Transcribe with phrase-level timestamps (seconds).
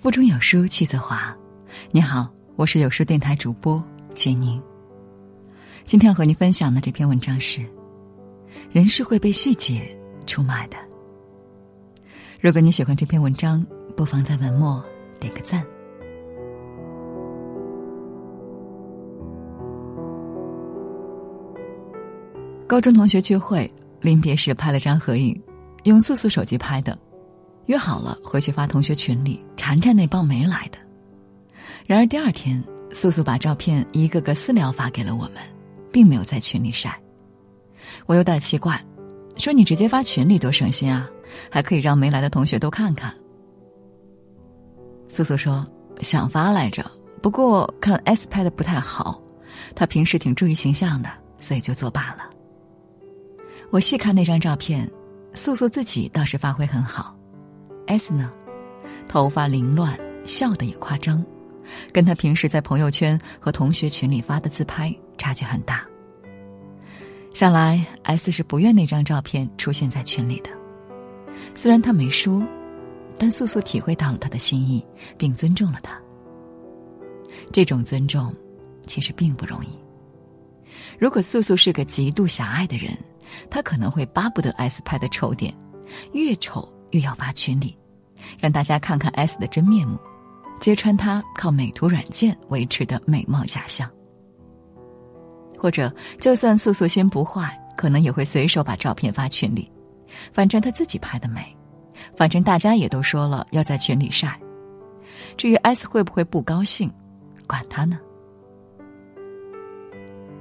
[0.00, 1.36] 腹中有书气自华。
[1.90, 4.58] 你好，我是有书电台主播简宁。
[5.84, 7.62] 今天要和你分享的这篇文章是：
[8.72, 9.82] 人是会被细节
[10.26, 10.78] 出卖的。
[12.40, 13.62] 如果你喜欢这篇文章，
[13.94, 14.82] 不妨在文末
[15.20, 15.62] 点个赞。
[22.66, 23.70] 高中同学聚会，
[24.00, 25.38] 临别时拍了张合影，
[25.84, 26.98] 用素素手机拍的。
[27.66, 30.78] 约好了回去发同学群里，缠缠那帮没来的。
[31.86, 35.34] 然而第二天，素素把照片一个个私聊发给了我们，
[35.92, 36.98] 并没有在群里晒。
[38.06, 38.82] 我有点奇怪，
[39.36, 41.06] 说你直接发群里多省心啊，
[41.50, 43.14] 还可以让没来的同学都看看。
[45.08, 45.66] 素素说
[46.00, 46.90] 想发来着，
[47.20, 49.20] 不过看 S 拍的不太好，
[49.74, 52.30] 他平时挺注意形象的，所以就作罢了。
[53.70, 54.90] 我细看那张照片，
[55.34, 57.14] 素素自己倒是发挥很好。
[57.88, 58.30] S 呢，
[59.10, 61.20] 头发凌乱，笑得也夸张，
[61.92, 65.84] 跟他平时在朋友圈和同学群里发的自拍差距很大。
[67.34, 70.50] 想来 S 是不愿那张照片出现在群里的。
[71.56, 72.40] 虽然他没说，
[73.18, 74.86] 但素素体会到了他的心意，
[75.18, 76.00] 并尊重了他。
[77.52, 78.32] 这种尊重，
[78.86, 79.70] 其实并不容易。
[81.00, 82.96] 如果素素是个极度狭隘的人，
[83.50, 85.52] 他可能会巴不得 S 拍的丑点，
[86.12, 87.76] 越丑越要发群里。
[88.38, 89.98] 让大家看看 S 的真面目，
[90.60, 93.90] 揭穿他靠美图软件维持的美貌假象。
[95.58, 99.70] 或者，就算素素心不坏，可能也会随手把照片发群里，
[100.32, 101.44] 反正他自己拍的美，
[102.16, 104.40] 反正大家也都说了要在群里晒。
[105.36, 106.90] 至于 S 会不会不高兴，
[107.46, 107.98] 管他呢。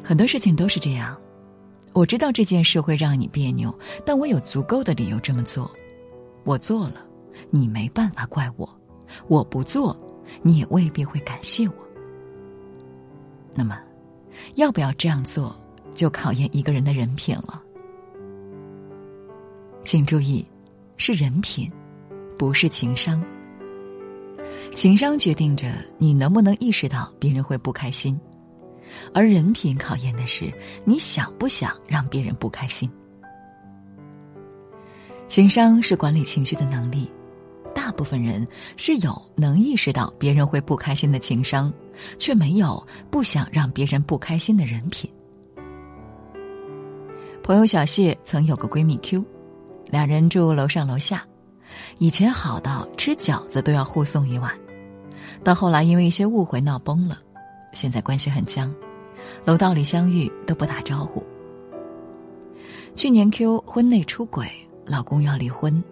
[0.02, 1.20] 很多事情都是这样，
[1.94, 5.70] 我知道这件事会让你别扭，但我有足够的理由这么做，
[6.46, 7.06] 我做了。
[7.50, 8.70] 你没办法怪我，
[9.28, 9.96] 我不做，
[10.42, 11.74] 你也未必会感谢我。
[13.56, 13.80] 那么，
[14.56, 15.56] 要不要这样做，
[15.94, 17.62] 就考验一个人的人品了。
[19.84, 20.48] 请注意，
[20.98, 21.72] 是人品，
[22.38, 23.24] 不是情商。
[24.76, 28.20] 情商决定着你能不能意识到别人会不开心，
[29.14, 30.54] 而人品考验的是
[30.86, 32.90] 你想不想让别人不开心。
[35.28, 37.10] 情商是管理情绪的能力。
[37.90, 41.74] 大部分人是有能意识到别人会不开心的情商，
[42.20, 45.10] 却没有不想让别人不开心的人品。
[47.42, 49.26] 朋友小谢曾有个闺蜜 Q，
[49.90, 51.26] 俩人住楼上楼下，
[51.98, 54.54] 以前好到吃饺子都要互送一碗，
[55.44, 57.18] 到后来因为一些误会闹崩了，
[57.74, 58.72] 现在关系很僵，
[59.46, 61.26] 楼道里相遇都不打招呼。
[62.96, 64.48] 去年 Q 婚内出轨，
[64.86, 65.84] 老公要离婚。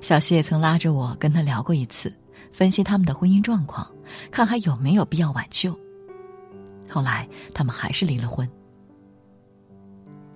[0.00, 2.12] 小谢曾拉着我跟他聊过一次，
[2.52, 3.90] 分析他们的婚姻状况，
[4.30, 5.78] 看还有没有必要挽救。
[6.90, 8.48] 后来他们还是离了婚。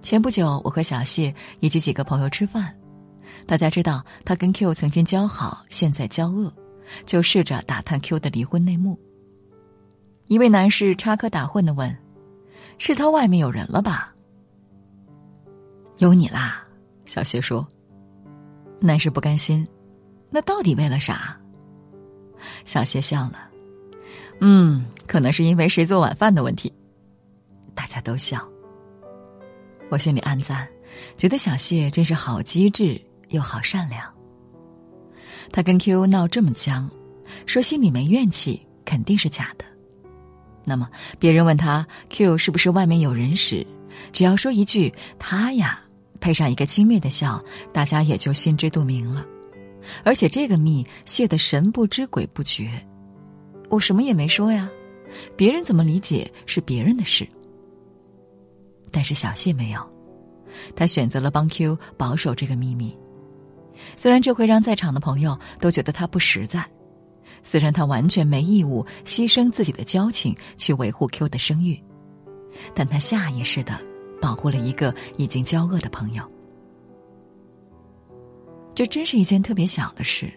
[0.01, 2.77] 前不久，我和小谢以及几个朋友吃饭，
[3.47, 6.53] 大家知道他跟 Q 曾经交好，现在交恶，
[7.07, 8.99] 就试着打探 Q 的离婚内幕。
[10.27, 11.97] 一位男士插科打诨的问
[12.79, 14.13] ：“是他外面有人了吧
[15.99, 16.67] ？”“有你啦。”
[17.07, 17.67] 小谢说。
[18.83, 19.67] 男士不甘心，
[20.29, 21.39] 那到底为了啥？
[22.65, 23.49] 小谢笑了，
[24.41, 26.73] 嗯，可能是因为谁做晚饭的问题。
[27.75, 28.47] 大家都笑。
[29.89, 30.69] 我心里暗赞，
[31.17, 34.03] 觉得小谢真是好机智又好善良。
[35.53, 36.91] 他跟 Q 闹这么僵，
[37.47, 39.65] 说心里没怨气，肯定是假的。
[40.65, 43.65] 那么别人问他 Q 是不是外面有人时，
[44.13, 45.82] 只要说一句他呀。
[46.23, 49.27] 配上一个轻蔑的笑，大家也就心知肚明了。
[50.05, 52.71] 而且这个密泄得神不知鬼不觉，
[53.69, 54.71] 我什么也没说呀，
[55.37, 57.27] 别人怎么理解是别人的事。
[58.93, 59.81] 但是小谢没有，
[60.77, 62.97] 他选择了帮 Q 保守这个秘密。
[63.97, 66.65] 虽然这会让在场的朋友都觉得他不实在，
[67.43, 71.83] 虽然他完全没义务牺牲自己的交情去维护 Q 的声誉，
[72.73, 73.92] 但他下意识的。
[74.23, 76.23] 保护了一个已经交恶的朋友，
[78.73, 80.33] 这真是一件特别小的事，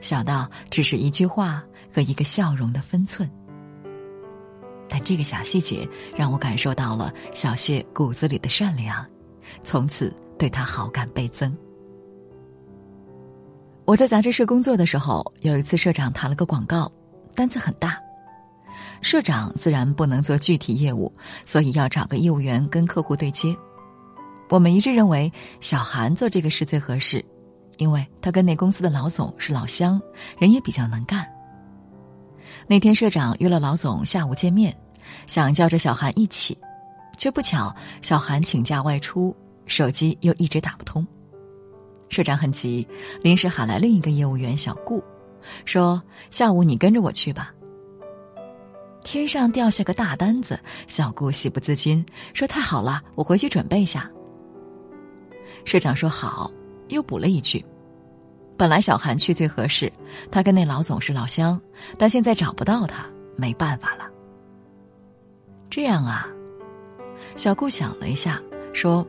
[0.00, 1.62] 小到只是一句话
[1.94, 3.30] 和一个笑容的分寸。
[4.88, 9.06] 但这个小细节让我感受到了小谢骨子里的善良，
[9.62, 11.56] 从此对他好感倍增。
[13.84, 16.90] 我在杂志社工作的时候，有一次社长谈了个广告，
[17.36, 17.96] 单子很大。
[19.00, 21.12] 社长自然不能做具体业务，
[21.44, 23.56] 所以要找个业务员跟客户对接。
[24.48, 25.30] 我们一致认为
[25.60, 27.24] 小韩做这个事最合适，
[27.76, 30.00] 因为他跟那公司的老总是老乡，
[30.38, 31.26] 人也比较能干。
[32.66, 34.74] 那天社长约了老总下午见面，
[35.26, 36.56] 想叫着小韩一起，
[37.16, 39.36] 却不巧小韩请假外出，
[39.66, 41.06] 手机又一直打不通。
[42.08, 42.86] 社长很急，
[43.22, 45.04] 临时喊来另一个业务员小顾，
[45.66, 47.52] 说：“下午你跟着我去吧。”
[49.02, 52.04] 天上掉下个大单子，小顾喜不自禁
[52.34, 54.10] 说：“太好了，我回去准备一下。”
[55.64, 56.50] 社长说：“好。”
[56.88, 57.62] 又补了一句
[58.56, 59.92] ：“本来小韩去最合适，
[60.30, 61.60] 他跟那老总是老乡，
[61.98, 63.04] 但现在找不到他，
[63.36, 64.08] 没办法了。”
[65.68, 66.26] 这样啊，
[67.36, 68.40] 小顾想了一下，
[68.72, 69.06] 说：“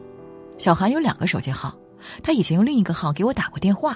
[0.60, 1.74] 小韩有两个手机号。”
[2.24, 3.96] 他以前用另一个号给我打过电话，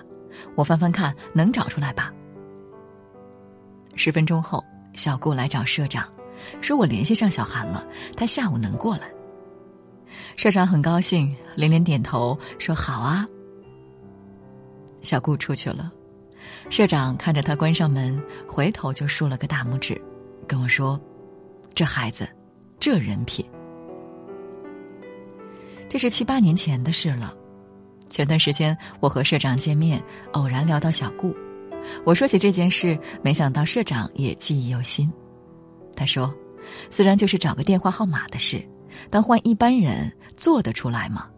[0.55, 2.13] 我翻翻看能找出来吧。
[3.95, 4.63] 十分钟后，
[4.93, 6.07] 小顾来找社长，
[6.61, 7.85] 说我联系上小韩了，
[8.15, 9.09] 他下午能过来。
[10.35, 13.27] 社长很高兴，连连点头说好啊。
[15.01, 15.91] 小顾出去了，
[16.69, 19.99] 社长看着他关上门，回头就竖了个大拇指，
[20.47, 20.99] 跟我说
[21.75, 22.27] ：“这孩子，
[22.79, 23.45] 这人品。”
[25.89, 27.35] 这是七八年前的事了。
[28.07, 30.01] 前段时间我和社长见面，
[30.31, 31.35] 偶然聊到小顾，
[32.05, 35.11] 我说起这件事，没想到社长也记忆犹新。
[35.95, 36.33] 他说
[36.89, 38.63] ：“虽然就是找个电话号码的事，
[39.09, 41.29] 但换一般人做得出来吗？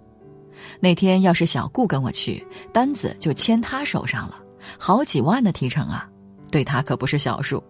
[0.80, 4.44] 那天要是小顾跟我去，单子就签他手上了，
[4.80, 6.10] 好几万的提成啊，
[6.52, 7.64] 对他可不是小数。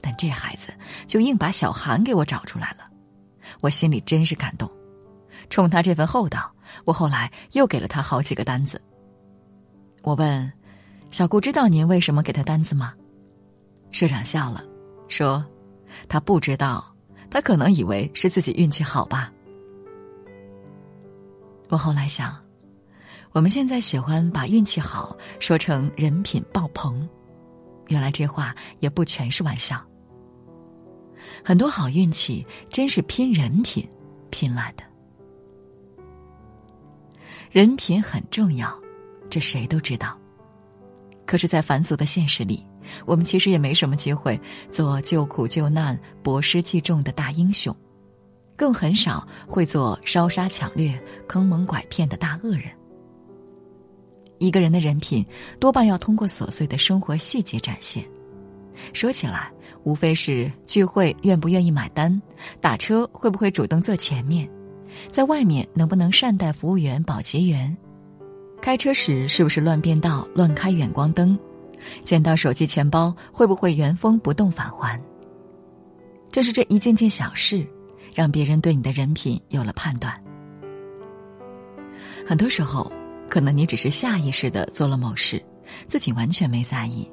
[0.00, 0.72] 但这孩子
[1.06, 2.88] 就硬把小韩给我找出来了，
[3.60, 4.70] 我心里真是感动。
[5.48, 6.50] 冲他这份厚道。”
[6.84, 8.80] 我后来又给了他好几个单子。
[10.02, 10.52] 我问
[11.10, 12.94] ：“小顾知道您为什么给他单子吗？”
[13.92, 14.64] 社长笑了，
[15.08, 15.44] 说
[16.08, 16.94] ：“他不知道，
[17.28, 19.32] 他可能以为是自己运气好吧。”
[21.68, 22.36] 我后来想，
[23.32, 27.08] 我们现在喜欢把运气好说成人品爆棚，
[27.88, 29.84] 原来这话也不全是玩笑。
[31.44, 33.88] 很多好运气真是拼人品
[34.30, 34.84] 拼来的。
[37.50, 38.76] 人品很重要，
[39.28, 40.19] 这谁都知道。
[41.30, 42.66] 可是，在凡俗的现实里，
[43.06, 44.36] 我们其实也没什么机会
[44.68, 47.72] 做救苦救难、博施济众的大英雄，
[48.56, 52.64] 更很少会做烧杀抢掠、坑蒙拐骗的大恶人。
[54.40, 55.24] 一个人的人品，
[55.60, 58.04] 多半要通过琐碎的生活细节展现。
[58.92, 59.52] 说起来，
[59.84, 62.20] 无非是聚会愿不愿意买单，
[62.60, 64.50] 打车会不会主动坐前面。
[65.12, 67.76] 在外面能不能善待服务员、保洁员？
[68.60, 71.38] 开车时是不是乱变道、乱开远光灯？
[72.04, 75.00] 捡到手机、钱包会不会原封不动返还？
[76.30, 77.66] 正是这一件件小事，
[78.14, 80.14] 让别人对你的人品有了判断。
[82.26, 82.92] 很多时候，
[83.28, 85.42] 可能你只是下意识的做了某事，
[85.88, 87.10] 自己完全没在意，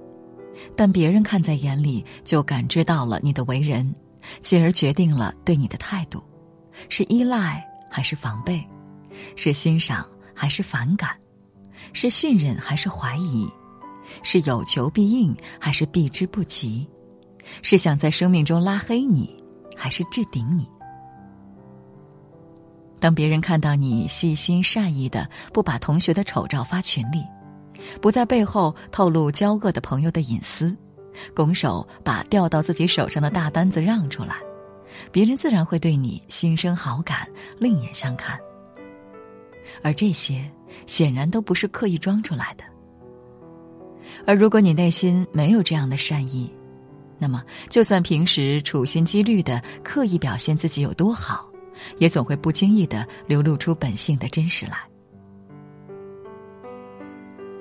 [0.75, 3.95] 但别人看在眼里，就感知到了你的为人，
[4.41, 6.21] 进而决定了对你的态度。
[6.89, 8.61] 是依赖还是防备？
[9.35, 10.05] 是欣赏
[10.35, 11.09] 还是反感？
[11.94, 13.48] 是信任还是怀疑？
[14.24, 16.88] 是有求必应还是避之不及？
[17.62, 19.42] 是想在生命中拉黑你，
[19.75, 20.68] 还是置顶你？
[23.00, 27.24] 当别人看到你细心善意的不把同学的丑照发群里，
[28.01, 30.75] 不在背后透露交恶的朋友的隐私，
[31.36, 34.38] 拱手把掉到自己手上的大单子让出来。
[35.12, 37.27] 别人自然会对你心生好感，
[37.60, 38.39] 另眼相看。
[39.84, 40.50] 而这些
[40.86, 42.63] 显然都不是刻意装出来的。
[44.25, 46.53] 而如果你内心没有这样的善意，
[47.17, 51.50] 那么就算平时处心积虑的刻意表现自己有多好，
[51.98, 54.77] 也总会不经意的流露出本性的真实来。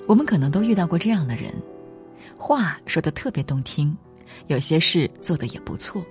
[0.06, 1.52] 我们可能都遇到过这样的人，
[2.36, 3.96] 话说的特别动听，
[4.46, 6.04] 有些事做的也不错。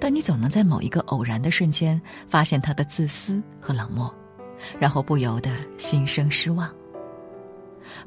[0.00, 4.12] 但你总能在某一个偶然的瞬间发现他的自私和冷漠，
[4.78, 6.72] 然后不由得心生失望。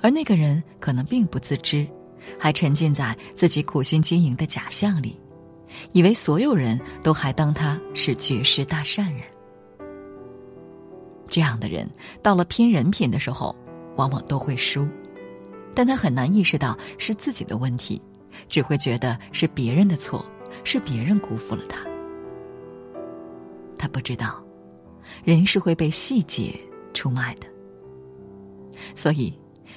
[0.02, 1.88] 而那个人可能并不自知，
[2.38, 5.20] 还沉浸在自己苦心经营的假象里，
[5.92, 9.24] 以为所有人都还当他是绝世大善人。
[11.28, 11.90] 这样的人
[12.22, 13.56] 到了拼人品的时候，
[13.96, 14.88] 往往都会输，
[15.74, 18.02] 但他很难意识到是自己的问题，
[18.48, 20.26] 只会觉得是别人的错。
[20.66, 21.80] 是别人辜负了他，
[23.78, 24.44] 他不知道，
[25.24, 26.60] 人是会被细节
[26.94, 27.48] 出卖的。
[28.96, 29.34] 所以，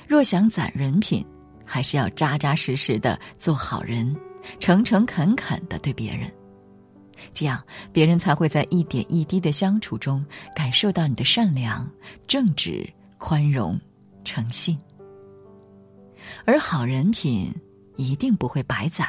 [0.06, 1.24] 若想攒人品，
[1.64, 4.14] 还是要扎扎实实的做好人，
[4.58, 6.30] 诚诚恳恳的对别人，
[7.32, 7.62] 这样
[7.92, 10.24] 别人才会在一点一滴的相处中
[10.54, 11.88] 感受到你的善良、
[12.26, 12.88] 正直、
[13.18, 13.78] 宽容、
[14.24, 14.78] 诚信。
[16.46, 17.54] 而好人品
[17.96, 19.08] 一定不会白攒。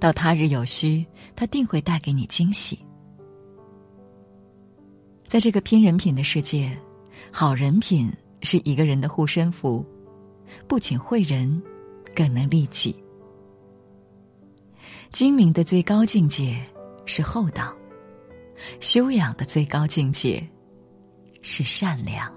[0.00, 2.78] 到他日有需，他定会带给你惊喜。
[5.28, 6.74] 在这个拼人品的世界，
[7.30, 9.84] 好人品是一个人的护身符，
[10.66, 11.62] 不仅惠人，
[12.14, 12.96] 更能利己。
[15.12, 16.56] 精明的最高境界
[17.04, 17.74] 是厚道，
[18.80, 20.42] 修养的最高境界
[21.42, 22.32] 是善良。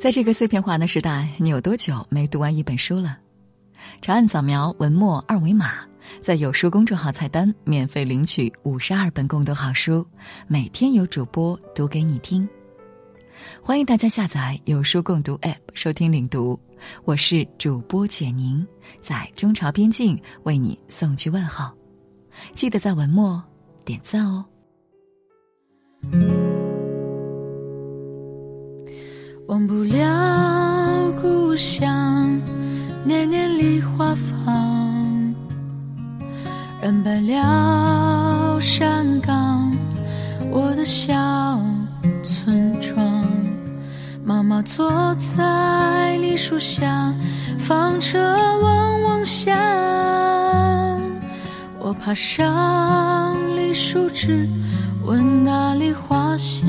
[0.00, 3.18] 在这个碎片化的时代，你有多久没读完一本书了？
[4.00, 5.72] 长按扫描文末二维码，
[6.20, 10.06] 在有书公众号菜单免费领取五十二本共读好书，
[10.46, 12.48] 每天有主播读给你听。
[13.62, 16.58] 欢迎大家下载有书共读 App 收听领读，
[17.04, 18.66] 我是主播简宁，
[19.00, 21.70] 在中朝边境为你送去问候，
[22.54, 23.42] 记得在文末
[23.84, 24.44] 点赞哦。
[29.46, 32.29] 忘不了故乡，
[34.10, 35.34] 梨花放，
[36.82, 39.72] 染白了山岗，
[40.50, 41.14] 我的小
[42.24, 43.24] 村庄。
[44.24, 47.14] 妈妈坐在梨树下，
[47.56, 48.18] 纺车
[48.58, 49.56] 嗡嗡响。
[51.78, 54.48] 我爬上梨树枝，
[55.04, 56.68] 闻那梨花香。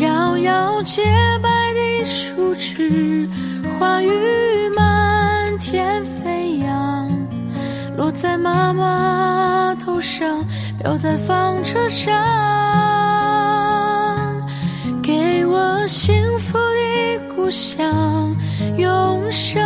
[0.00, 1.02] 摇摇洁
[1.42, 3.26] 白的树枝，
[3.78, 4.10] 花雨
[4.74, 4.93] 满
[8.14, 10.40] 在妈妈头上，
[10.78, 12.14] 飘在纺车上，
[15.02, 18.34] 给我幸福的故乡，
[18.78, 19.63] 永生。